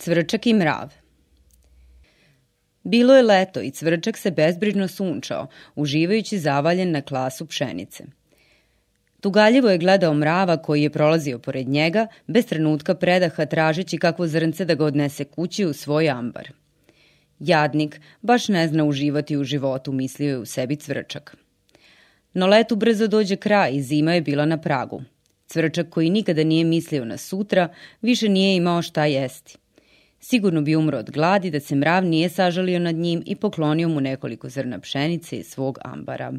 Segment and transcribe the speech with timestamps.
[0.00, 0.92] Cvrčak i mrav
[2.82, 8.04] Bilo je leto i cvrčak se bezbrižno sunčao, uživajući zavaljen na klasu pšenice.
[9.20, 14.64] Tugaljivo je gledao mrava koji je prolazio pored njega, bez trenutka predaha tražeći kakvo zrnce
[14.64, 16.48] da ga odnese kući u svoj ambar.
[17.38, 21.36] Jadnik baš ne zna uživati u životu, mislio je u sebi cvrčak.
[22.34, 25.02] No letu brzo dođe kraj i zima je bila na pragu.
[25.46, 27.68] Cvrčak koji nikada nije mislio na sutra,
[28.02, 29.59] više nije imao šta jesti.
[30.22, 34.00] Sigurno bi umro od gladi da se mrav nije sažalio nad njim i poklonio mu
[34.00, 36.32] nekoliko zrna pšenice iz svog ambara.